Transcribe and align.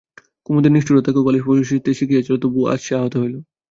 কুমুদের 0.45 0.71
নিষ্ঠুরতাকেও 0.73 1.27
ভালোবাসিতে 1.27 1.91
শিখিয়াছিল, 1.99 2.35
তবু 2.43 2.59
আজ 2.67 2.79
সে 2.85 2.93
আহত 2.95 3.13
হইল। 3.17 3.35